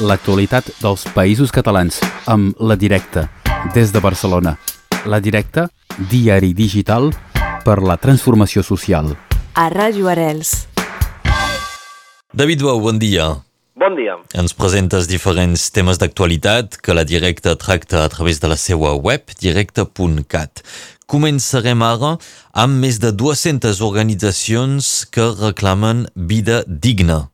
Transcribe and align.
l'actualitat 0.00 0.70
dels 0.80 1.04
països 1.14 1.52
catalans 1.52 2.00
amb 2.30 2.56
La 2.60 2.76
Directa, 2.76 3.28
des 3.74 3.92
de 3.92 4.00
Barcelona. 4.00 4.56
La 5.04 5.20
Directa, 5.20 5.68
diari 6.10 6.54
digital 6.56 7.10
per 7.64 7.80
la 7.84 7.98
transformació 8.00 8.64
social. 8.64 9.12
A 9.54 9.68
Ràdio 9.72 10.08
Arels. 10.08 10.66
David 12.32 12.62
Bou, 12.64 12.80
bon 12.80 12.98
dia. 12.98 13.28
Bon 13.80 13.96
dia. 13.96 14.16
Ens 14.36 14.52
presentes 14.56 15.08
diferents 15.08 15.70
temes 15.72 16.00
d'actualitat 16.00 16.78
que 16.80 16.96
la 16.96 17.04
Directa 17.04 17.56
tracta 17.56 18.04
a 18.04 18.08
través 18.12 18.40
de 18.40 18.48
la 18.48 18.56
seva 18.60 18.94
web, 18.94 19.32
directa.cat. 19.40 20.64
Començarem 21.10 21.82
ara 21.82 22.14
amb 22.52 22.80
més 22.84 23.00
de 23.02 23.10
200 23.12 23.80
organitzacions 23.82 24.92
que 25.10 25.32
reclamen 25.40 26.06
vida 26.14 26.62
digna. 26.68 27.26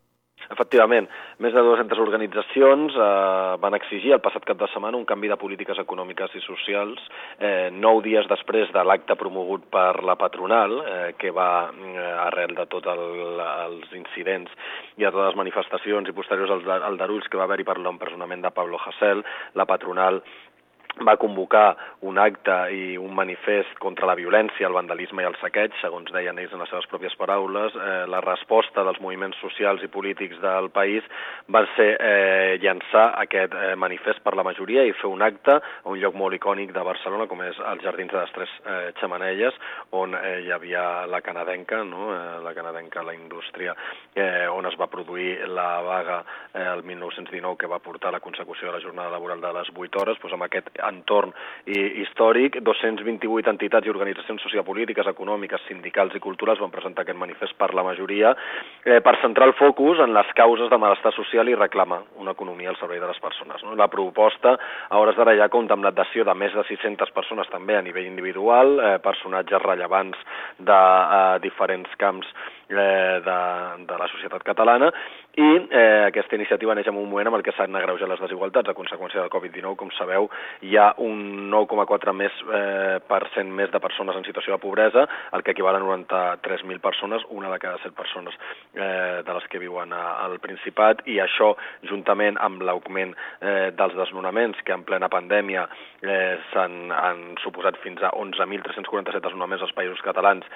Efectivament, 0.57 1.05
més 1.45 1.53
de 1.53 1.61
200 1.61 1.99
organitzacions 2.01 2.95
eh, 2.97 3.57
van 3.61 3.77
exigir 3.77 4.15
el 4.17 4.23
passat 4.25 4.47
cap 4.49 4.57
de 4.57 4.69
setmana 4.73 4.97
un 4.97 5.05
canvi 5.09 5.29
de 5.29 5.37
polítiques 5.37 5.77
econòmiques 5.83 6.33
i 6.39 6.41
socials 6.47 7.03
eh, 7.37 7.69
nou 7.77 8.01
dies 8.01 8.25
després 8.31 8.73
de 8.73 8.85
l'acte 8.89 9.19
promogut 9.21 9.67
per 9.73 10.01
la 10.09 10.17
patronal, 10.17 10.79
eh, 10.81 11.13
que 11.21 11.35
va 11.37 11.69
eh, 11.69 12.09
arrel 12.25 12.57
de 12.57 12.65
tots 12.73 12.89
el, 12.89 13.05
els 13.45 13.93
incidents 14.01 14.73
i 14.97 15.05
a 15.05 15.13
totes 15.13 15.29
les 15.29 15.41
manifestacions 15.45 16.09
i 16.09 16.17
posteriors 16.17 16.57
als 16.57 16.73
aldarulls 16.89 17.29
que 17.29 17.37
va 17.37 17.45
haver-hi 17.45 17.69
per 17.69 17.77
l'empresonament 17.77 18.49
de 18.49 18.55
Pablo 18.57 18.81
Hasél, 18.81 19.21
la 19.61 19.69
patronal 19.69 20.23
va 21.05 21.17
convocar 21.21 21.77
un 22.09 22.19
acte 22.19 22.55
i 22.73 22.97
un 22.97 23.13
manifest 23.15 23.77
contra 23.83 24.07
la 24.09 24.15
violència, 24.17 24.69
el 24.69 24.77
vandalisme 24.77 25.23
i 25.23 25.27
el 25.29 25.37
saqueig, 25.41 25.75
segons 25.83 26.13
deien 26.15 26.39
ells 26.41 26.55
en 26.55 26.63
les 26.63 26.71
seves 26.73 26.89
pròpies 26.89 27.17
paraules. 27.21 27.75
Eh, 27.77 28.05
la 28.09 28.23
resposta 28.25 28.85
dels 28.87 29.01
moviments 29.05 29.37
socials 29.43 29.85
i 29.85 29.91
polítics 29.93 30.41
del 30.41 30.71
país 30.73 31.05
va 31.53 31.67
ser 31.75 31.89
eh, 32.01 32.57
llançar 32.63 33.11
aquest 33.21 33.55
eh, 33.55 33.75
manifest 33.77 34.23
per 34.25 34.37
la 34.39 34.47
majoria 34.47 34.87
i 34.87 34.95
fer 34.97 35.11
un 35.11 35.25
acte 35.27 35.59
a 35.59 35.91
un 35.91 36.01
lloc 36.01 36.17
molt 36.17 36.39
icònic 36.39 36.73
de 36.73 36.87
Barcelona, 36.87 37.29
com 37.29 37.45
és 37.45 37.61
els 37.61 37.85
Jardins 37.85 38.13
de 38.13 38.21
les 38.23 38.35
Tres 38.37 38.57
eh, 38.65 38.93
Xamanelles, 39.01 39.61
on 40.01 40.17
eh, 40.17 40.41
hi 40.47 40.53
havia 40.55 41.07
la 41.11 41.21
canadenca, 41.21 41.83
no? 41.85 42.09
eh, 42.15 42.41
la 42.45 42.55
canadenca, 42.57 43.05
la 43.05 43.15
indústria, 43.15 43.77
eh, 44.15 44.47
on 44.49 44.67
es 44.71 44.79
va 44.81 44.89
produir 44.93 45.45
la 45.49 45.83
vaga 45.85 46.23
eh, 46.55 46.65
el 46.65 46.85
1919 46.85 47.57
que 47.61 47.71
va 47.71 47.83
portar 47.85 48.11
a 48.11 48.17
la 48.17 48.25
consecució 48.25 48.69
de 48.71 48.79
la 48.79 48.85
jornada 48.85 49.13
laboral 49.13 49.41
de 49.41 49.53
les 49.61 49.71
8 49.75 50.01
hores, 50.01 50.21
doncs 50.23 50.37
amb 50.37 50.49
aquest 50.49 50.73
entorn 50.89 51.33
històric, 51.67 52.61
228 52.63 53.51
entitats 53.51 53.87
i 53.87 53.93
organitzacions 53.93 54.43
sociopolítiques, 54.47 55.09
econòmiques, 55.11 55.65
sindicals 55.67 56.15
i 56.15 56.23
culturals 56.23 56.61
van 56.63 56.73
presentar 56.75 57.05
aquest 57.05 57.19
manifest 57.19 57.57
per 57.59 57.73
la 57.75 57.85
majoria 57.87 58.33
eh, 58.85 59.01
per 59.05 59.17
centrar 59.23 59.49
el 59.51 59.57
focus 59.59 60.01
en 60.05 60.15
les 60.15 60.31
causes 60.39 60.71
de 60.71 60.79
malestar 60.81 61.13
social 61.17 61.49
i 61.49 61.57
reclamar 61.59 62.03
una 62.23 62.35
economia 62.37 62.71
al 62.71 62.79
servei 62.81 63.01
de 63.03 63.11
les 63.11 63.21
persones. 63.23 63.63
No? 63.65 63.75
La 63.79 63.91
proposta 63.93 64.57
a 64.89 65.01
hores 65.01 65.17
d'ara 65.19 65.37
ja 65.39 65.51
compta 65.53 65.77
amb 65.77 65.87
l'adhesió 65.87 66.25
de 66.25 66.35
més 66.35 66.55
de 66.55 66.65
600 66.69 67.15
persones 67.17 67.51
també 67.53 67.77
a 67.77 67.85
nivell 67.85 68.07
individual, 68.09 68.79
eh, 68.81 68.97
personatges 69.05 69.63
rellevants 69.63 70.19
de 70.59 70.81
eh, 70.81 71.39
diferents 71.45 71.91
camps 72.01 72.29
eh, 72.69 73.21
de, 73.27 73.39
de 73.87 73.99
la 73.99 74.09
societat 74.13 74.45
catalana 74.47 74.93
i 75.37 75.69
eh, 75.69 76.05
aquesta 76.09 76.37
iniciativa 76.39 76.75
neix 76.75 76.87
en 76.89 76.97
un 76.97 77.05
moment 77.11 77.29
en 77.29 77.35
el 77.37 77.43
que 77.45 77.53
s'han 77.53 77.77
agreujat 77.77 78.09
les 78.09 78.23
desigualtats 78.25 78.71
a 78.73 78.75
conseqüència 78.77 79.21
del 79.21 79.33
Covid-19. 79.33 79.75
Com 79.77 79.91
sabeu, 79.93 80.31
hi 80.65 80.79
ha 80.81 80.87
un 81.05 81.51
9,4 81.53 82.15
més 82.17 82.39
eh, 82.47 82.97
per 83.05 83.21
cent 83.35 83.51
més 83.53 83.69
de 83.73 83.81
persones 83.85 84.17
en 84.17 84.25
situació 84.25 84.57
de 84.57 84.63
pobresa, 84.63 85.05
el 85.37 85.45
que 85.45 85.53
equival 85.53 85.77
a 85.77 85.83
93.000 85.85 86.81
persones, 86.81 87.27
una 87.29 87.53
de 87.53 87.61
cada 87.61 87.83
set 87.85 87.93
persones 87.99 88.39
eh, 88.73 89.21
de 89.27 89.37
les 89.37 89.51
que 89.53 89.61
viuen 89.61 89.93
a, 89.93 90.07
al 90.25 90.39
Principat, 90.41 91.05
i 91.05 91.19
això, 91.21 91.53
juntament 91.91 92.41
amb 92.41 92.65
l'augment 92.65 93.13
eh, 93.13 93.75
dels 93.77 93.97
desnonaments, 94.01 94.65
que 94.65 94.73
en 94.73 94.89
plena 94.89 95.13
pandèmia 95.13 95.69
eh, 96.01 96.41
s'han 96.55 97.37
suposat 97.45 97.77
fins 97.85 98.01
a 98.01 98.15
11.347 98.17 99.21
desnonaments 99.21 99.69
als 99.69 99.77
països 99.77 100.01
catalans, 100.07 100.49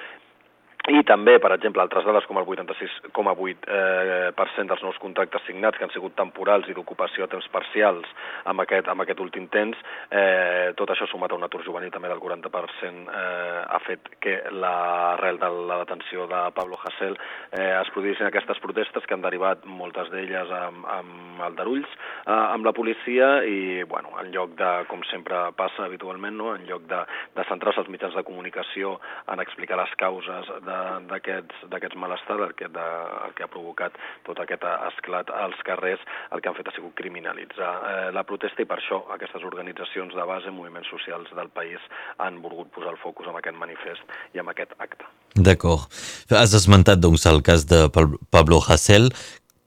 i 0.88 1.02
també, 1.04 1.34
per 1.42 1.50
exemple, 1.52 1.82
altres 1.82 2.06
dades 2.08 2.24
com 2.24 2.38
el 2.40 2.46
86,8% 2.48 3.68
eh, 3.68 4.64
dels 4.70 4.82
nous 4.82 4.98
contractes 5.02 5.42
signats 5.44 5.76
que 5.76 5.84
han 5.84 5.92
sigut 5.92 6.14
temporals 6.16 6.70
i 6.70 6.74
d'ocupació 6.76 7.26
a 7.26 7.28
temps 7.28 7.48
parcials 7.52 8.08
amb 8.48 8.64
aquest, 8.64 8.88
amb 8.88 9.04
aquest 9.04 9.20
últim 9.20 9.50
temps, 9.52 9.76
eh, 10.08 10.72
tot 10.80 10.88
això 10.90 11.04
sumat 11.10 11.34
a 11.34 11.36
un 11.36 11.44
atur 11.44 11.60
juvenil 11.66 11.92
també 11.92 12.08
del 12.08 12.22
40% 12.22 13.12
eh, 13.12 13.60
ha 13.68 13.80
fet 13.84 14.08
que 14.24 14.38
l'arrel 14.56 15.40
de 15.42 15.50
la 15.68 15.82
detenció 15.82 16.24
de 16.30 16.40
Pablo 16.56 16.80
Hasél 16.80 17.18
eh, 17.52 17.76
es 17.76 17.92
produïssin 17.92 18.30
aquestes 18.30 18.62
protestes 18.64 19.04
que 19.04 19.18
han 19.18 19.26
derivat 19.26 19.68
moltes 19.68 20.08
d'elles 20.14 20.54
amb, 20.62 20.88
amb 20.96 21.44
aldarulls 21.50 21.92
eh, 22.24 22.32
amb 22.32 22.64
la 22.64 22.72
policia 22.72 23.42
i, 23.44 23.84
bueno, 23.84 24.16
en 24.22 24.32
lloc 24.32 24.56
de, 24.56 24.72
com 24.88 25.04
sempre 25.12 25.44
passa 25.60 25.84
habitualment, 25.84 26.40
no? 26.40 26.54
en 26.56 26.64
lloc 26.70 26.88
de, 26.88 27.04
de 27.36 27.46
centrar-se 27.52 27.84
els 27.84 27.92
mitjans 27.92 28.16
de 28.16 28.24
comunicació 28.24 28.96
en 29.28 29.44
explicar 29.44 29.76
les 29.82 29.92
causes 30.00 30.48
de 30.64 30.69
d'aquests 31.10 31.98
malestar, 32.00 32.38
el 32.46 32.54
que, 32.58 32.68
de, 32.72 32.86
el 33.26 33.34
que 33.36 33.46
ha 33.46 33.50
provocat 33.52 33.96
tot 34.26 34.40
aquest 34.42 34.64
esclat 34.70 35.32
als 35.34 35.58
carrers, 35.66 36.02
el 36.34 36.42
que 36.42 36.50
han 36.50 36.56
fet 36.58 36.70
ha 36.70 36.76
sigut 36.76 36.94
criminalitzar 36.98 37.72
eh, 37.90 38.06
la 38.16 38.24
protesta 38.28 38.64
i 38.64 38.68
per 38.70 38.78
això 38.80 39.02
aquestes 39.16 39.44
organitzacions 39.46 40.14
de 40.16 40.28
base, 40.28 40.52
moviments 40.54 40.90
socials 40.92 41.32
del 41.36 41.50
país, 41.54 41.82
han 42.18 42.40
volgut 42.44 42.72
posar 42.74 42.94
el 42.94 43.02
focus 43.02 43.30
en 43.30 43.38
aquest 43.40 43.58
manifest 43.58 44.16
i 44.34 44.42
en 44.42 44.50
aquest 44.52 44.74
acte. 44.78 45.08
D'acord. 45.34 45.90
Has 46.30 46.54
esmentat 46.56 47.02
doncs, 47.02 47.26
el 47.30 47.42
cas 47.46 47.66
de 47.70 47.86
Pablo 47.90 48.62
Hasél. 48.66 49.10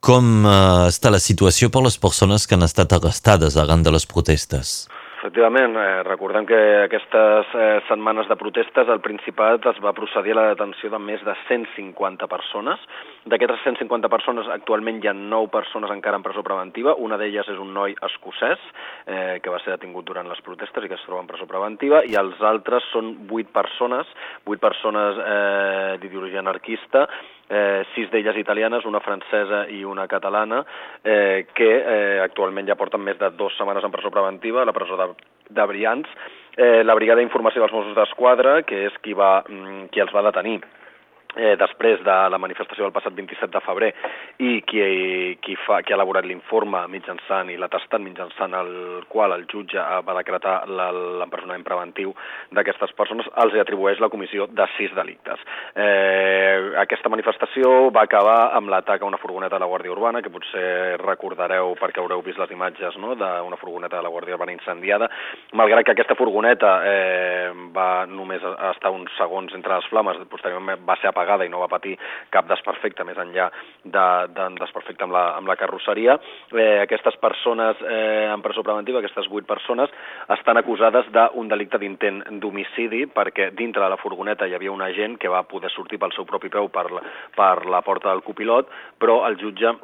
Com 0.04 0.44
eh, 0.44 0.90
està 0.90 1.12
la 1.12 1.22
situació 1.22 1.70
per 1.72 1.84
les 1.86 1.96
persones 2.00 2.44
que 2.46 2.58
han 2.58 2.66
estat 2.66 2.92
arrestades 2.92 3.56
arran 3.56 3.86
de 3.86 3.94
les 3.94 4.04
protestes? 4.10 4.84
Efectivament, 5.24 5.72
eh, 5.74 6.02
recordem 6.04 6.44
que 6.44 6.56
aquestes 6.84 7.52
eh, 7.56 7.80
setmanes 7.88 8.26
de 8.28 8.36
protestes 8.36 8.90
el 8.92 9.00
Principat 9.00 9.64
es 9.70 9.78
va 9.80 9.94
procedir 9.96 10.34
a 10.34 10.36
la 10.36 10.50
detenció 10.50 10.90
de 10.92 10.98
més 11.00 11.22
de 11.24 11.32
150 11.48 12.26
persones. 12.28 12.82
D'aquestes 13.24 13.62
150 13.64 14.10
persones 14.12 14.50
actualment 14.52 14.98
hi 15.00 15.08
ha 15.08 15.14
9 15.16 15.48
persones 15.54 15.94
encara 15.94 16.20
en 16.20 16.26
presó 16.26 16.44
preventiva, 16.44 16.92
una 17.00 17.16
d'elles 17.16 17.48
és 17.48 17.62
un 17.62 17.72
noi 17.72 17.96
escocès 18.04 18.60
eh, 19.06 19.40
que 19.40 19.54
va 19.54 19.62
ser 19.64 19.78
detingut 19.78 20.04
durant 20.04 20.28
les 20.28 20.44
protestes 20.44 20.84
i 20.84 20.92
que 20.92 20.98
es 21.00 21.06
troba 21.08 21.24
en 21.24 21.32
presó 21.32 21.48
preventiva, 21.48 22.02
i 22.04 22.20
els 22.20 22.44
altres 22.44 22.84
són 22.92 23.14
8 23.24 23.48
persones, 23.56 24.12
8 24.44 24.60
persones 24.60 25.22
eh, 25.24 25.96
d'ideologia 26.04 26.44
anarquista, 26.44 27.06
eh, 27.48 27.82
sis 27.94 28.10
d'elles 28.12 28.36
italianes, 28.40 28.84
una 28.84 29.00
francesa 29.00 29.64
i 29.68 29.82
una 29.84 30.06
catalana, 30.06 30.62
eh, 31.02 31.46
que 31.54 31.70
eh, 31.80 32.20
actualment 32.24 32.68
ja 32.68 32.78
porten 32.78 33.02
més 33.04 33.18
de 33.20 33.30
dues 33.36 33.56
setmanes 33.58 33.84
en 33.84 33.92
presó 33.94 34.12
preventiva 34.14 34.62
a 34.62 34.68
la 34.68 34.76
presó 34.76 34.96
de, 35.00 35.10
de 35.48 35.66
Brians. 35.72 36.08
Eh, 36.56 36.82
la 36.84 36.94
Brigada 36.94 37.20
d'Informació 37.20 37.64
dels 37.64 37.74
Mossos 37.74 37.98
d'Esquadra, 37.98 38.62
que 38.62 38.86
és 38.88 38.96
qui, 39.02 39.14
va, 39.18 39.42
mm, 39.48 39.90
qui 39.92 40.02
els 40.04 40.14
va 40.14 40.24
detenir 40.30 40.60
eh, 41.36 41.54
després 41.58 42.02
de 42.04 42.16
la 42.30 42.38
manifestació 42.40 42.86
del 42.86 42.94
passat 42.94 43.14
27 43.16 43.52
de 43.52 43.62
febrer 43.64 43.90
i 44.44 44.60
qui, 44.66 44.82
qui, 45.42 45.56
fa, 45.66 45.80
qui 45.82 45.94
ha 45.94 45.98
elaborat 45.98 46.26
l'informe 46.26 46.84
mitjançant 46.92 47.50
i 47.50 47.58
l'atestat 47.60 48.02
mitjançant 48.02 48.54
el 48.58 48.72
qual 49.10 49.34
el 49.36 49.46
jutge 49.50 49.80
va 50.06 50.16
decretar 50.18 50.56
l'empresonament 50.68 51.66
preventiu 51.66 52.14
d'aquestes 52.54 52.94
persones, 52.98 53.28
els 53.42 53.56
atribueix 53.60 54.00
la 54.02 54.10
comissió 54.12 54.46
de 54.50 54.66
sis 54.76 54.94
delictes. 54.96 55.42
Eh, 55.74 56.74
aquesta 56.82 57.10
manifestació 57.12 57.90
va 57.94 58.04
acabar 58.08 58.54
amb 58.56 58.70
l'atac 58.72 59.02
a 59.02 59.08
una 59.08 59.20
furgoneta 59.20 59.56
de 59.56 59.64
la 59.64 59.70
Guàrdia 59.70 59.94
Urbana, 59.94 60.22
que 60.22 60.32
potser 60.32 60.98
recordareu 61.02 61.74
perquè 61.80 62.02
haureu 62.02 62.22
vist 62.24 62.40
les 62.40 62.54
imatges 62.54 62.98
no?, 63.02 63.14
d'una 63.18 63.60
furgoneta 63.60 63.98
de 63.98 64.06
la 64.06 64.12
Guàrdia 64.12 64.38
Urbana 64.38 64.54
incendiada, 64.54 65.10
malgrat 65.54 65.86
que 65.86 65.94
aquesta 65.94 66.18
furgoneta 66.18 66.74
eh, 66.86 67.50
va 67.74 68.06
només 68.10 68.42
estar 68.70 68.92
uns 68.94 69.12
segons 69.18 69.54
entre 69.56 69.76
les 69.76 69.88
flames, 69.90 70.20
posteriorment 70.30 70.82
va 70.86 70.96
ser 71.00 71.10
apagada 71.10 71.23
apagada 71.24 71.44
i 71.44 71.50
no 71.50 71.62
va 71.62 71.70
patir 71.72 71.96
cap 72.30 72.46
desperfecte 72.48 73.04
més 73.04 73.16
enllà 73.16 73.48
d'un 73.84 73.92
de, 73.94 74.06
de 74.36 74.48
desperfecte 74.60 75.04
amb 75.04 75.14
la, 75.16 75.24
amb 75.38 75.48
la 75.48 75.56
carrosseria. 75.56 76.18
Eh, 76.52 76.80
aquestes 76.84 77.16
persones 77.20 77.80
eh, 77.82 78.28
en 78.32 78.44
presó 78.44 78.62
preventiva, 78.62 79.00
aquestes 79.00 79.28
vuit 79.32 79.46
persones, 79.48 79.90
estan 80.36 80.60
acusades 80.60 81.08
d'un 81.14 81.48
delicte 81.48 81.80
d'intent 81.80 82.22
d'homicidi 82.40 83.06
perquè 83.14 83.50
dintre 83.56 83.82
de 83.82 83.90
la 83.90 84.00
furgoneta 84.00 84.46
hi 84.46 84.54
havia 84.54 84.72
un 84.72 84.84
agent 84.84 85.18
que 85.18 85.32
va 85.32 85.44
poder 85.48 85.72
sortir 85.72 85.98
pel 85.98 86.14
seu 86.14 86.28
propi 86.28 86.52
peu 86.52 86.68
per, 86.68 86.86
per 87.34 87.66
la 87.66 87.82
porta 87.82 88.12
del 88.12 88.24
copilot, 88.26 88.70
però 89.00 89.22
el 89.28 89.38
jutge 89.40 89.74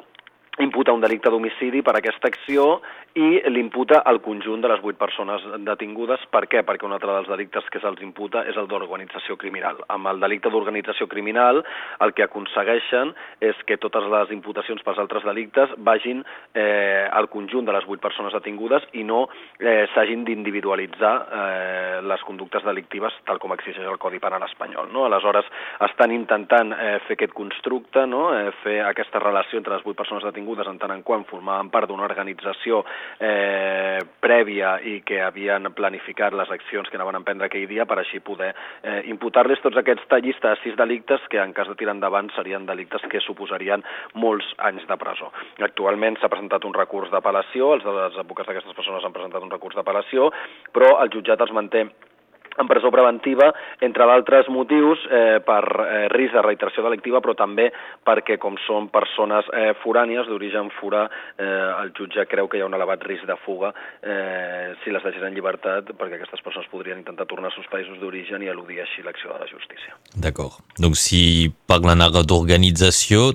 imputa 0.59 0.91
un 0.91 1.01
delicte 1.01 1.31
d'homicidi 1.31 1.81
per 1.81 1.95
aquesta 1.97 2.27
acció 2.27 2.81
i 3.13 3.41
l'imputa 3.51 4.01
al 4.07 4.21
conjunt 4.23 4.61
de 4.63 4.69
les 4.71 4.79
vuit 4.79 4.95
persones 4.95 5.43
detingudes. 5.67 6.21
Per 6.31 6.45
què? 6.47 6.61
Perquè 6.63 6.87
un 6.87 6.95
altre 6.95 7.11
dels 7.11 7.27
delictes 7.27 7.65
que 7.71 7.81
se'ls 7.83 7.99
imputa 8.05 8.45
és 8.47 8.55
el 8.55 8.69
d'organització 8.71 9.35
criminal. 9.41 9.81
Amb 9.91 10.07
el 10.07 10.21
delicte 10.23 10.51
d'organització 10.51 11.09
criminal 11.11 11.59
el 12.05 12.13
que 12.15 12.23
aconsegueixen 12.23 13.11
és 13.43 13.59
que 13.67 13.79
totes 13.83 14.07
les 14.13 14.31
imputacions 14.31 14.83
pels 14.85 15.01
altres 15.03 15.27
delictes 15.27 15.73
vagin 15.77 16.23
eh, 16.55 17.07
al 17.11 17.27
conjunt 17.33 17.67
de 17.67 17.75
les 17.75 17.87
vuit 17.89 17.99
persones 17.99 18.31
detingudes 18.37 18.87
i 18.95 19.03
no 19.03 19.25
eh, 19.59 19.89
s'hagin 19.93 20.23
d'individualitzar 20.27 21.13
eh, 21.21 21.99
les 22.07 22.23
conductes 22.23 22.63
delictives 22.63 23.19
tal 23.27 23.43
com 23.43 23.51
exigeix 23.57 23.87
el 23.91 23.99
Codi 23.99 24.23
Penal 24.23 24.47
espanyol. 24.47 24.87
No? 24.95 25.03
Aleshores, 25.09 25.51
estan 25.83 26.15
intentant 26.15 26.71
eh, 26.77 26.95
fer 27.09 27.19
aquest 27.19 27.35
constructe, 27.35 28.07
no? 28.07 28.29
eh, 28.37 28.55
fer 28.63 28.79
aquesta 28.87 29.19
relació 29.19 29.59
entre 29.59 29.75
les 29.75 29.83
vuit 29.83 29.99
persones 29.99 30.23
detingudes 30.23 30.71
en 30.71 30.79
tant 30.79 30.95
en 30.95 31.03
quant 31.03 31.27
formaven 31.27 31.73
part 31.73 31.91
d'una 31.91 32.07
organització 32.07 32.85
eh, 33.19 33.99
prèvia 34.23 34.75
i 34.83 34.99
que 35.05 35.21
havien 35.23 35.71
planificat 35.77 36.35
les 36.37 36.51
accions 36.53 36.89
que 36.89 36.99
anaven 36.99 37.17
a 37.17 37.21
emprendre 37.21 37.47
aquell 37.49 37.67
dia 37.69 37.85
per 37.89 37.99
així 38.01 38.19
poder 38.19 38.51
eh, 38.83 39.01
imputar-les 39.11 39.61
tots 39.63 39.79
aquests 39.81 40.07
llista 40.21 40.53
de 40.53 40.61
sis 40.61 40.77
delictes 40.77 41.23
que 41.29 41.39
en 41.41 41.53
cas 41.53 41.67
de 41.67 41.75
tirar 41.79 41.95
endavant 41.95 42.29
serien 42.35 42.65
delictes 42.65 43.01
que 43.09 43.23
suposarien 43.23 43.83
molts 44.13 44.47
anys 44.59 44.85
de 44.87 44.97
presó. 44.97 45.31
Actualment 45.59 46.19
s'ha 46.19 46.29
presentat 46.29 46.65
un 46.65 46.77
recurs 46.77 47.11
d'apel·lació, 47.11 47.73
els 47.77 47.85
advocats 48.21 48.49
d'aquestes 48.49 48.77
persones 48.77 49.05
han 49.05 49.15
presentat 49.15 49.43
un 49.43 49.51
recurs 49.51 49.75
d'apel·lació, 49.75 50.29
però 50.71 50.97
el 51.01 51.11
jutjat 51.13 51.41
els 51.41 51.53
manté 51.55 51.87
en 52.57 52.67
presó 52.67 52.91
preventiva, 52.91 53.51
entre 53.81 54.07
d'altres 54.07 54.49
motius, 54.51 54.99
eh, 55.09 55.39
per 55.45 55.63
eh, 55.63 56.07
risc 56.13 56.35
de 56.35 56.43
reiteració 56.45 56.83
delictiva, 56.85 57.21
però 57.23 57.35
també 57.37 57.69
perquè, 58.07 58.37
com 58.41 58.57
són 58.65 58.89
persones 58.93 59.47
eh, 59.53 59.71
forànies 59.83 60.27
d'origen 60.29 60.71
forà, 60.79 61.05
eh, 61.37 61.69
el 61.83 61.93
jutge 61.97 62.25
creu 62.31 62.49
que 62.51 62.59
hi 62.59 62.65
ha 62.65 62.69
un 62.69 62.77
elevat 62.77 63.03
risc 63.07 63.27
de 63.29 63.37
fuga 63.45 63.71
eh, 64.01 64.73
si 64.83 64.91
les 64.93 65.03
deixés 65.03 65.23
en 65.23 65.35
llibertat, 65.35 65.93
perquè 65.97 66.19
aquestes 66.19 66.43
persones 66.43 66.69
podrien 66.71 66.99
intentar 67.01 67.27
tornar 67.29 67.51
als 67.51 67.59
seus 67.59 67.69
països 67.71 67.99
d'origen 68.01 68.43
i 68.43 68.51
eludir 68.51 68.81
així 68.83 69.05
l'acció 69.05 69.33
de 69.33 69.39
la 69.43 69.49
justícia. 69.49 69.95
D'acord. 70.15 70.59
Doncs 70.81 71.07
si 71.07 71.23
parlen 71.69 72.03
ara 72.03 72.25
d'organització, 72.27 73.31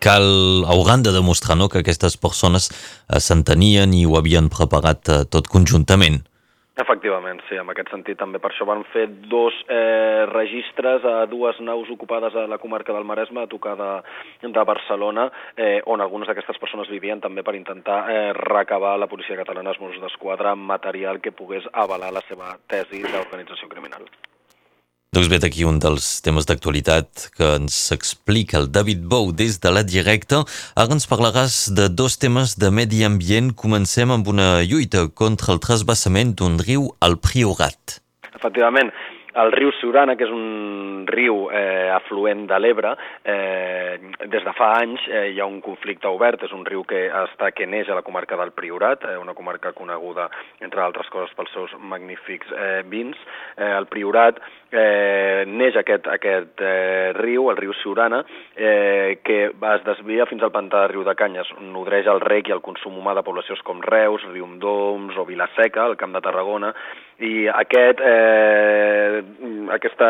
cal, 0.00 0.64
hauran 0.66 1.04
de 1.04 1.12
demostrar 1.12 1.56
no, 1.56 1.68
que 1.68 1.84
aquestes 1.84 2.16
persones 2.16 2.70
eh, 2.72 3.20
s'entenien 3.20 3.94
i 3.94 4.06
ho 4.06 4.16
havien 4.18 4.50
preparat 4.52 5.12
eh, 5.12 5.22
tot 5.28 5.50
conjuntament. 5.52 6.22
Efectivament, 6.80 7.42
sí, 7.48 7.58
en 7.60 7.68
aquest 7.68 7.90
sentit 7.92 8.16
també 8.16 8.38
per 8.40 8.52
això 8.54 8.64
van 8.64 8.80
fer 8.88 9.02
dos 9.28 9.56
eh, 9.68 10.24
registres 10.30 11.04
a 11.04 11.26
dues 11.28 11.60
naus 11.60 11.90
ocupades 11.92 12.32
a 12.32 12.46
la 12.48 12.60
comarca 12.62 12.94
del 12.96 13.04
Maresme, 13.04 13.42
a 13.42 13.50
tocar 13.52 13.74
de, 13.76 13.90
de 14.46 14.64
Barcelona, 14.72 15.28
eh, 15.56 15.82
on 15.84 16.00
algunes 16.00 16.30
d'aquestes 16.30 16.62
persones 16.62 16.88
vivien 16.88 17.20
també 17.20 17.44
per 17.44 17.58
intentar 17.58 18.00
eh, 18.08 18.24
recabar 18.40 18.96
la 18.96 19.10
policia 19.12 19.36
catalana 19.42 19.74
els 19.74 19.82
Mossos 19.82 20.00
d'Esquadra 20.00 20.56
material 20.56 21.20
que 21.20 21.36
pogués 21.36 21.68
avalar 21.84 22.14
la 22.16 22.24
seva 22.32 22.56
tesi 22.70 23.04
d'organització 23.04 23.68
criminal. 23.68 24.08
Doncs 25.10 25.26
vet 25.26 25.42
aquí 25.42 25.64
un 25.66 25.80
dels 25.82 26.04
temes 26.22 26.46
d'actualitat 26.46 27.24
que 27.34 27.46
ens 27.56 27.78
explica 27.96 28.60
el 28.60 28.68
David 28.70 29.00
Bou 29.10 29.32
des 29.34 29.56
de 29.58 29.72
la 29.74 29.82
directa. 29.82 30.44
Ara 30.78 30.94
ens 30.94 31.08
parlaràs 31.10 31.56
de 31.74 31.88
dos 31.90 32.14
temes 32.22 32.54
de 32.62 32.70
medi 32.70 33.02
ambient. 33.02 33.50
Comencem 33.64 34.14
amb 34.14 34.30
una 34.30 34.62
lluita 34.62 35.08
contra 35.10 35.50
el 35.56 35.58
trasbassament 35.66 36.36
d'un 36.38 36.60
riu 36.62 36.86
al 37.02 37.18
Priorat. 37.18 37.98
Efectivament, 38.38 38.94
el 39.34 39.50
riu 39.54 39.70
Siurana, 39.80 40.14
que 40.14 40.26
és 40.26 40.32
un 40.34 41.04
riu 41.10 41.44
eh, 41.54 41.90
afluent 41.94 42.46
de 42.50 42.58
l'Ebre, 42.62 42.94
eh, 43.24 43.98
des 44.30 44.46
de 44.46 44.54
fa 44.58 44.72
anys 44.78 45.02
eh, 45.10 45.28
hi 45.34 45.42
ha 45.42 45.46
un 45.46 45.60
conflicte 45.62 46.10
obert, 46.10 46.42
és 46.46 46.54
un 46.54 46.64
riu 46.66 46.82
que 46.86 47.08
està 47.24 47.50
que 47.54 47.66
neix 47.66 47.90
a 47.90 47.98
la 47.98 48.06
comarca 48.06 48.38
del 48.40 48.54
Priorat, 48.54 49.06
eh, 49.06 49.18
una 49.18 49.34
comarca 49.34 49.74
coneguda, 49.74 50.28
entre 50.62 50.82
altres 50.82 51.10
coses, 51.14 51.34
pels 51.38 51.54
seus 51.54 51.74
magnífics 51.78 52.50
eh, 52.54 52.82
vins. 52.86 53.18
Eh, 53.56 53.70
el 53.70 53.86
Priorat 53.90 54.42
eh, 54.72 55.44
neix 55.46 55.76
aquest, 55.80 56.06
aquest 56.10 56.62
eh, 56.62 57.12
riu, 57.18 57.50
el 57.50 57.58
riu 57.58 57.74
Siurana, 57.80 58.22
eh, 58.56 59.18
que 59.24 59.40
es 59.50 59.84
desvia 59.86 60.26
fins 60.30 60.42
al 60.42 60.54
pantà 60.54 60.84
de 60.84 60.92
Riu 60.94 61.04
de 61.06 61.14
Canyes, 61.18 61.52
nodreix 61.72 62.08
el 62.10 62.22
rec 62.24 62.48
i 62.48 62.56
el 62.56 62.64
consum 62.64 62.98
humà 62.98 63.14
de 63.18 63.24
poblacions 63.26 63.62
com 63.66 63.82
Reus, 63.84 64.26
Riumdoms 64.32 65.18
o 65.18 65.26
Vilaseca, 65.28 65.84
al 65.84 65.98
Camp 66.00 66.14
de 66.16 66.24
Tarragona, 66.24 66.74
i 67.20 67.44
aquest, 67.52 68.00
eh, 68.00 69.20
aquesta, 69.76 70.08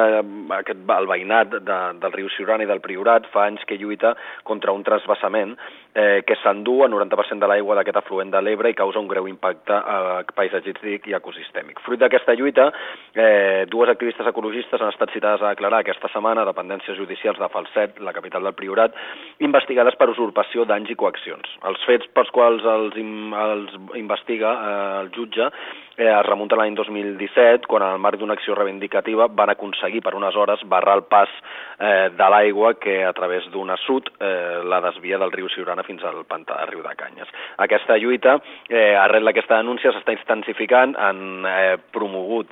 aquest, 0.61 0.83
el 0.95 1.09
veïnat 1.11 1.57
de, 1.59 1.79
del 1.99 2.13
riu 2.15 2.29
Siurana 2.37 2.63
i 2.63 2.71
del 2.71 2.83
Priorat 2.85 3.27
fa 3.33 3.49
anys 3.49 3.65
que 3.67 3.79
lluita 3.81 4.13
contra 4.47 4.71
un 4.71 4.85
trasbassament 4.87 5.57
eh, 5.59 6.23
que 6.27 6.37
s'endú 6.39 6.85
el 6.87 6.93
90% 6.95 7.43
de 7.43 7.49
l'aigua 7.51 7.75
d'aquest 7.79 7.99
afluent 7.99 8.31
de 8.31 8.43
l'Ebre 8.45 8.71
i 8.71 8.79
causa 8.79 9.03
un 9.03 9.11
greu 9.11 9.27
impacte 9.27 9.75
eh, 9.75 10.23
paisatgístic 10.37 11.11
i 11.11 11.17
ecosistèmic. 11.19 11.83
Fruit 11.83 11.99
d'aquesta 11.99 12.37
lluita, 12.39 12.71
eh, 13.15 13.67
dues 13.67 13.91
activistes 13.91 14.31
ecologistes 14.51 14.81
han 14.83 14.91
estat 14.91 15.13
citades 15.15 15.43
a 15.43 15.53
declarar 15.55 15.81
aquesta 15.81 16.09
setmana 16.11 16.45
dependències 16.49 16.99
judicials 16.99 17.39
de 17.39 17.49
Falset, 17.53 18.01
la 18.03 18.13
capital 18.13 18.43
del 18.43 18.57
Priorat, 18.59 18.97
investigades 19.39 19.95
per 19.95 20.11
usurpació, 20.11 20.65
danys 20.67 20.91
i 20.91 20.97
coaccions. 20.99 21.47
Els 21.71 21.85
fets 21.87 22.09
pels 22.15 22.33
quals 22.35 22.67
els, 22.67 22.97
els 22.99 23.77
investiga 24.01 24.51
eh, 24.51 24.73
el 25.05 25.13
jutge 25.15 25.47
eh, 25.47 26.09
es 26.09 26.27
remunta 26.27 26.59
l'any 26.59 26.75
2017, 26.75 27.69
quan 27.71 27.87
en 27.87 27.95
el 27.95 28.03
marc 28.03 28.19
d'una 28.19 28.35
acció 28.35 28.57
reivindicativa 28.59 29.29
van 29.29 29.55
aconseguir 29.55 30.03
per 30.03 30.17
unes 30.19 30.35
hores 30.35 30.67
barrar 30.67 30.99
el 30.99 31.07
pas 31.07 31.31
eh, 31.79 32.11
de 32.11 32.31
l'aigua 32.35 32.75
que 32.83 33.05
a 33.07 33.15
través 33.15 33.47
d'un 33.55 33.71
assut 33.71 34.11
eh, 34.19 34.61
la 34.67 34.83
desvia 34.89 35.21
del 35.23 35.33
riu 35.33 35.49
Siurana 35.55 35.87
fins 35.87 36.03
al 36.03 36.25
pantà 36.27 36.59
de 36.59 36.73
Riu 36.73 36.83
de 36.83 36.97
Canyes. 36.99 37.31
Aquesta 37.63 37.99
lluita, 38.03 38.41
eh, 38.69 38.97
arrel 38.99 39.31
d'aquesta 39.31 39.63
denúncia, 39.63 39.95
s'està 39.95 40.17
intensificant, 40.17 40.99
han 40.99 41.47
eh, 41.47 41.77
promogut 41.95 42.51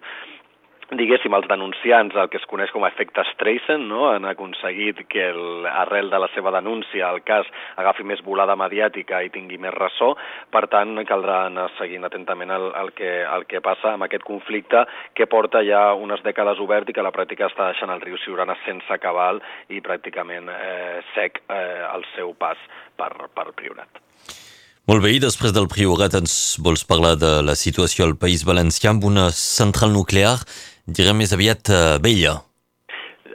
diguéssim, 0.97 1.35
els 1.37 1.49
denunciants, 1.51 2.15
el 2.17 2.31
que 2.33 2.39
es 2.41 2.47
coneix 2.49 2.71
com 2.73 2.85
a 2.85 2.89
efecte 2.89 3.21
Streisand, 3.35 3.85
no? 3.91 4.07
han 4.09 4.25
aconseguit 4.25 5.03
que 5.13 5.27
el, 5.29 5.67
arrel 5.69 6.09
de 6.09 6.21
la 6.23 6.31
seva 6.33 6.53
denúncia 6.55 7.11
el 7.13 7.21
cas 7.27 7.49
agafi 7.77 8.07
més 8.09 8.23
volada 8.25 8.57
mediàtica 8.57 9.21
i 9.25 9.29
tingui 9.35 9.61
més 9.61 9.75
ressò, 9.77 10.15
per 10.53 10.65
tant 10.73 10.97
caldrà 11.09 11.43
anar 11.49 11.69
seguint 11.77 12.09
atentament 12.09 12.55
el, 12.55 12.71
el, 12.81 12.93
que, 12.97 13.13
el 13.27 13.45
que 13.51 13.61
passa 13.65 13.93
amb 13.93 14.09
aquest 14.09 14.25
conflicte 14.25 14.87
que 15.15 15.29
porta 15.29 15.61
ja 15.67 15.93
unes 15.93 16.25
dècades 16.25 16.61
obert 16.65 16.89
i 16.89 16.97
que 16.97 17.05
la 17.05 17.13
pràctica 17.13 17.51
està 17.51 17.69
deixant 17.73 17.93
el 17.93 18.03
riu 18.05 18.17
Siurana 18.25 18.57
sense 18.65 19.01
cabal 19.03 19.43
i 19.69 19.85
pràcticament 19.85 20.49
eh, 20.55 21.01
sec 21.15 21.43
eh, 21.53 21.85
el 21.93 22.09
seu 22.15 22.33
pas 22.39 22.61
per, 22.97 23.13
per 23.35 23.51
Priorat. 23.59 24.01
Molt 24.89 25.03
bé, 25.05 25.11
i 25.13 25.21
després 25.21 25.53
del 25.53 25.69
Priorat 25.69 26.15
ens 26.17 26.57
vols 26.65 26.87
parlar 26.89 27.13
de 27.21 27.43
la 27.45 27.53
situació 27.61 28.07
al 28.07 28.17
País 28.17 28.47
Valencià 28.49 28.95
amb 28.95 29.05
una 29.05 29.27
central 29.37 29.93
nuclear 29.93 30.39
direm 30.89 31.21
més 31.21 31.33
aviat 31.37 31.71
vella. 32.03 32.39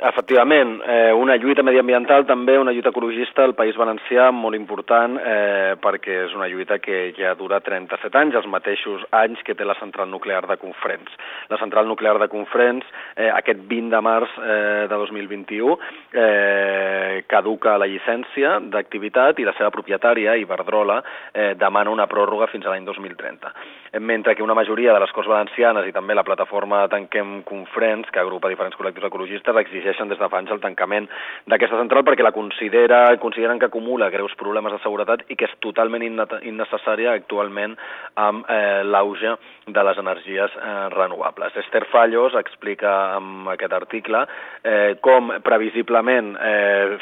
Efectivament, 0.06 0.82
eh, 0.86 1.14
una 1.14 1.38
lluita 1.38 1.64
mediambiental, 1.64 2.26
també 2.28 2.58
una 2.60 2.74
lluita 2.76 2.90
ecologista 2.92 3.46
al 3.46 3.54
País 3.56 3.78
Valencià 3.80 4.26
molt 4.36 4.58
important 4.58 5.14
eh, 5.16 5.78
perquè 5.80 6.18
és 6.26 6.34
una 6.36 6.50
lluita 6.52 6.76
que 6.84 7.14
ja 7.16 7.32
dura 7.40 7.62
37 7.64 8.20
anys, 8.20 8.36
els 8.36 8.50
mateixos 8.52 9.06
anys 9.16 9.40
que 9.48 9.56
té 9.56 9.64
la 9.64 9.78
central 9.80 10.10
nuclear 10.12 10.42
de 10.50 10.58
Confrens. 10.60 11.14
La 11.48 11.60
central 11.62 11.88
nuclear 11.88 12.18
de 12.20 12.28
Confrens, 12.28 12.84
eh, 13.16 13.30
aquest 13.32 13.62
20 13.70 13.96
de 13.96 14.02
març 14.04 14.34
eh, 14.44 14.90
de 14.92 15.00
2021, 15.06 15.78
eh, 16.12 17.24
caduca 17.32 17.78
la 17.80 17.88
llicència 17.88 18.58
d'activitat 18.60 19.40
i 19.40 19.48
la 19.48 19.56
seva 19.56 19.72
propietària, 19.72 20.36
Iberdrola, 20.36 21.00
eh, 21.32 21.54
demana 21.56 21.96
una 21.96 22.10
pròrroga 22.12 22.52
fins 22.52 22.68
a 22.68 22.76
l'any 22.76 22.84
2030. 22.92 23.56
Mentre 24.04 24.36
que 24.36 24.44
una 24.44 24.56
majoria 24.58 24.92
de 24.92 25.00
les 25.00 25.12
Corts 25.14 25.30
Valencianes 25.30 25.88
i 25.88 25.96
també 25.96 26.16
la 26.18 26.26
plataforma 26.28 26.88
Tanquem 26.90 27.44
Confrens, 27.48 28.10
que 28.12 28.20
agrupa 28.20 28.50
diferents 28.50 28.76
col·lectius 28.76 29.06
ecologistes, 29.06 29.60
exigeix 29.64 29.93
exigeixen 29.94 30.10
des 30.10 30.20
de 30.20 30.30
fa 30.30 30.40
anys 30.40 30.52
el 30.52 30.62
tancament 30.62 31.08
d'aquesta 31.50 31.78
central 31.80 32.04
perquè 32.04 32.24
la 32.24 32.34
considera, 32.34 33.16
consideren 33.22 33.60
que 33.60 33.70
acumula 33.70 34.10
greus 34.10 34.34
problemes 34.36 34.74
de 34.74 34.80
seguretat 34.84 35.24
i 35.30 35.36
que 35.36 35.46
és 35.46 35.56
totalment 35.62 36.04
innecessària 36.04 37.14
actualment 37.14 37.76
amb 38.16 38.46
eh, 38.50 38.84
l'auge 38.84 39.36
de 39.68 39.84
les 39.84 39.98
energies 39.98 40.52
eh, 40.58 40.90
renovables. 40.94 41.56
Esther 41.64 41.86
Fallos 41.92 42.36
explica 42.36 43.16
en 43.18 43.48
aquest 43.54 43.74
article 43.74 44.26
eh, 44.64 44.98
com 45.02 45.32
previsiblement 45.44 46.34
eh, 46.40 46.98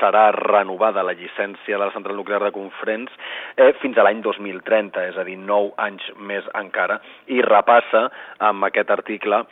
serà 0.00 0.30
renovada 0.36 1.04
la 1.04 1.16
llicència 1.16 1.76
de 1.76 1.84
la 1.84 1.92
central 1.94 2.16
nuclear 2.16 2.42
de 2.44 2.54
Confrens 2.54 3.12
eh, 3.56 3.72
fins 3.82 3.98
a 3.98 4.06
l'any 4.06 4.22
2030, 4.24 5.08
és 5.12 5.18
a 5.18 5.26
dir, 5.26 5.38
9 5.38 5.74
anys 5.82 6.10
més 6.16 6.46
encara, 6.54 7.00
i 7.32 7.42
repassa 7.44 8.06
amb 8.38 8.68
aquest 8.68 8.90
article 8.94 9.44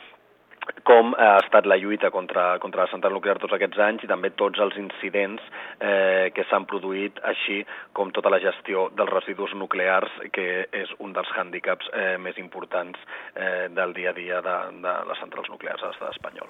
com 0.85 1.13
ha 1.17 1.37
estat 1.41 1.67
la 1.69 1.77
lluita 1.81 2.11
contra, 2.13 2.57
contra 2.59 2.85
la 2.85 2.91
central 2.91 3.15
nuclear 3.15 3.37
tots 3.41 3.55
aquests 3.57 3.81
anys 3.87 4.05
i 4.05 4.09
també 4.11 4.31
tots 4.37 4.61
els 4.61 4.77
incidents 4.81 5.41
eh, 5.79 6.31
que 6.35 6.45
s'han 6.49 6.67
produït, 6.69 7.19
així 7.23 7.61
com 7.97 8.13
tota 8.15 8.31
la 8.33 8.41
gestió 8.43 8.89
dels 8.97 9.13
residus 9.13 9.55
nuclears, 9.57 10.11
que 10.35 10.65
és 10.71 10.93
un 10.99 11.15
dels 11.15 11.31
hàndicaps 11.35 11.89
eh, 11.93 12.15
més 12.21 12.37
importants 12.41 12.99
eh, 13.35 13.67
del 13.73 13.97
dia 13.97 14.13
a 14.13 14.17
dia 14.17 14.41
de, 14.45 14.57
de 14.85 14.95
les 15.09 15.21
centrals 15.23 15.51
nuclears 15.53 15.83
a 15.83 15.91
l'estat 15.91 16.15
espanyol. 16.17 16.49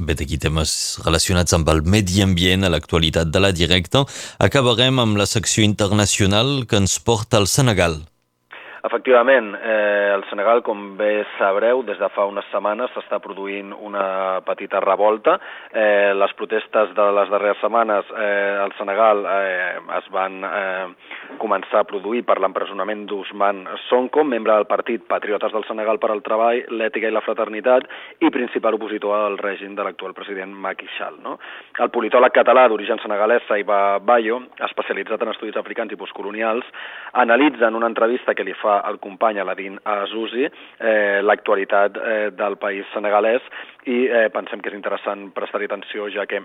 Bé, 0.00 0.14
aquí 0.16 0.38
temes 0.40 0.70
relacionats 1.04 1.52
amb 1.52 1.68
el 1.68 1.82
medi 1.84 2.22
ambient 2.24 2.64
a 2.64 2.70
l'actualitat 2.72 3.28
de 3.28 3.42
la 3.42 3.50
directa. 3.52 4.06
Acabarem 4.40 5.02
amb 5.02 5.18
la 5.20 5.26
secció 5.28 5.66
internacional 5.66 6.64
que 6.70 6.80
ens 6.80 6.96
porta 7.04 7.36
al 7.36 7.50
Senegal. 7.50 8.00
Efectivament, 8.82 9.54
eh, 9.60 10.12
el 10.14 10.24
Senegal, 10.30 10.62
com 10.64 10.94
bé 10.96 11.26
sabreu, 11.36 11.82
des 11.84 11.98
de 12.00 12.08
fa 12.14 12.24
unes 12.24 12.46
setmanes 12.48 12.88
s'està 12.96 13.18
produint 13.20 13.74
una 13.76 14.40
petita 14.46 14.80
revolta. 14.80 15.34
Eh, 15.68 16.14
les 16.16 16.32
protestes 16.38 16.94
de 16.96 17.06
les 17.18 17.28
darreres 17.28 17.60
setmanes 17.60 18.08
eh, 18.16 18.56
al 18.62 18.72
Senegal 18.78 19.20
eh, 19.28 19.74
es 19.98 20.08
van 20.14 20.38
eh, 20.48 20.86
començar 21.42 21.82
a 21.82 21.88
produir 21.90 22.22
per 22.24 22.38
l'empresonament 22.40 23.04
d'Usman 23.10 23.66
Sonko, 23.88 24.24
membre 24.24 24.56
del 24.56 24.68
partit 24.70 25.04
Patriotes 25.04 25.52
del 25.52 25.68
Senegal 25.68 26.00
per 26.00 26.10
al 26.14 26.24
Treball, 26.24 26.64
l'Ètica 26.72 27.10
i 27.10 27.12
la 27.12 27.24
Fraternitat 27.26 27.84
i 28.24 28.32
principal 28.32 28.78
opositor 28.80 29.12
al 29.18 29.36
règim 29.42 29.76
de 29.76 29.84
l'actual 29.84 30.16
president 30.16 30.56
Macky 30.56 30.88
Sall. 30.96 31.20
No? 31.20 31.36
El 31.76 31.92
politòleg 31.92 32.32
català 32.32 32.64
d'origen 32.68 33.04
senegalès, 33.04 33.44
Saiba 33.44 33.98
Bayo, 34.00 34.40
especialitzat 34.70 35.20
en 35.20 35.34
estudis 35.34 35.60
africans 35.60 35.92
i 35.92 36.00
postcolonials, 36.00 36.64
analitza 37.12 37.68
en 37.68 37.76
una 37.76 37.92
entrevista 37.92 38.32
que 38.34 38.48
li 38.48 38.56
fa 38.56 38.69
el 38.90 38.98
company 39.02 39.40
Aladin 39.40 39.78
Azuzi 39.84 40.46
eh, 40.46 41.20
l'actualitat 41.22 41.96
eh, 42.00 42.30
del 42.36 42.58
país 42.62 42.88
senegalès 42.94 43.46
i 43.86 44.04
eh, 44.06 44.28
pensem 44.34 44.60
que 44.60 44.72
és 44.72 44.78
interessant 44.78 45.30
prestar-hi 45.36 45.70
atenció 45.70 46.08
ja 46.12 46.26
que 46.30 46.44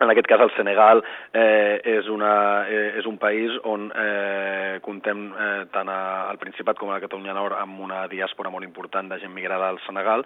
en 0.00 0.10
aquest 0.10 0.26
cas, 0.26 0.40
el 0.42 0.50
Senegal 0.56 1.02
eh, 1.32 1.80
és, 1.98 2.08
una, 2.10 2.66
eh, 2.66 2.98
és 2.98 3.06
un 3.06 3.18
país 3.22 3.52
on 3.70 3.86
eh, 3.94 4.80
contem 4.82 5.28
eh, 5.30 5.52
tant 5.74 5.90
al 5.90 6.40
Principat 6.42 6.80
com 6.80 6.90
a 6.90 6.96
la 6.96 7.04
Catalunya 7.04 7.34
Nord 7.36 7.54
amb 7.60 7.78
una 7.84 8.04
diàspora 8.10 8.50
molt 8.50 8.66
important 8.66 9.12
de 9.12 9.20
gent 9.22 9.32
migrada 9.34 9.68
al 9.70 9.78
Senegal 9.86 10.24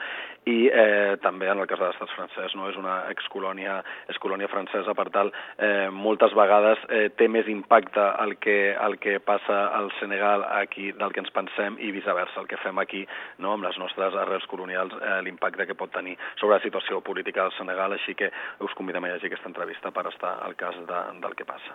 i 0.48 0.70
eh, 0.72 1.18
també 1.20 1.50
en 1.52 1.60
el 1.60 1.68
cas 1.68 1.82
de 1.82 1.90
l'estat 1.90 2.14
francès. 2.16 2.54
No? 2.56 2.70
És 2.72 2.78
una 2.80 3.02
excolònia 3.12 3.82
és 4.08 4.20
colònia 4.22 4.48
francesa, 4.48 4.94
per 4.96 5.08
tal, 5.12 5.32
eh, 5.60 5.88
moltes 5.92 6.32
vegades 6.36 6.80
eh, 6.88 7.08
té 7.18 7.28
més 7.28 7.48
impacte 7.52 8.06
el 8.24 8.38
que, 8.40 8.72
el 8.72 8.96
que 9.02 9.18
passa 9.20 9.66
al 9.76 9.92
Senegal 9.98 10.46
aquí 10.62 10.92
del 10.96 11.12
que 11.12 11.20
ens 11.24 11.34
pensem 11.34 11.76
i 11.84 11.92
viceversa, 11.92 12.40
el 12.40 12.48
que 12.48 12.60
fem 12.64 12.80
aquí 12.80 13.04
no? 13.44 13.52
amb 13.52 13.68
les 13.68 13.76
nostres 13.80 14.16
arrels 14.16 14.48
colonials, 14.48 14.96
eh, 14.96 15.20
l'impacte 15.26 15.68
que 15.68 15.76
pot 15.76 15.92
tenir 15.92 16.16
sobre 16.40 16.56
la 16.56 16.64
situació 16.64 17.02
política 17.04 17.44
del 17.44 17.56
Senegal, 17.58 17.92
així 17.92 18.16
que 18.16 18.32
us 18.64 18.74
convidem 18.78 19.04
a 19.04 19.12
llegir 19.12 19.28
aquesta 19.28 19.50
entrevista 19.58 19.90
per 19.90 20.06
estar 20.06 20.38
al 20.46 20.54
cas 20.54 20.76
de, 20.86 20.98
del 21.20 21.34
que 21.34 21.44
passa. 21.44 21.74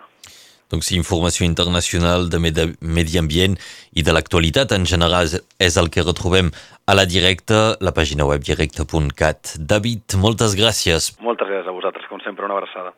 Donc, 0.72 0.82
si 0.82 0.96
informació 0.96 1.44
internacional 1.44 2.30
de 2.32 2.40
medi 2.40 3.18
ambient 3.20 3.58
i 3.92 4.02
de 4.02 4.12
l'actualitat 4.16 4.72
en 4.72 4.86
general 4.88 5.28
és 5.60 5.76
el 5.76 5.90
que 5.92 6.02
retrobem 6.02 6.48
a 6.88 6.96
la 6.96 7.04
directa, 7.04 7.76
la 7.84 7.92
pàgina 7.92 8.24
web 8.24 8.42
directa.cat. 8.42 9.56
David, 9.60 10.16
moltes 10.16 10.56
gràcies. 10.56 11.12
Moltes 11.20 11.48
gràcies 11.48 11.68
a 11.68 11.76
vosaltres, 11.76 12.08
com 12.08 12.22
sempre, 12.24 12.48
una 12.48 12.56
abraçada. 12.56 12.96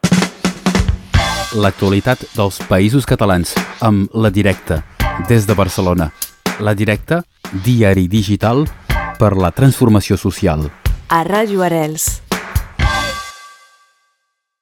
L'actualitat 1.59 2.23
dels 2.37 2.61
països 2.71 3.07
catalans 3.07 3.55
amb 3.83 4.14
La 4.14 4.31
Directa, 4.31 4.83
des 5.28 5.47
de 5.47 5.55
Barcelona. 5.55 6.11
La 6.61 6.75
Directa, 6.75 7.23
diari 7.66 8.07
digital 8.09 8.64
per 9.19 9.35
la 9.37 9.50
transformació 9.50 10.19
social. 10.19 10.71
A 11.09 11.23
Ràdio 11.26 11.62
Arels. 11.62 12.25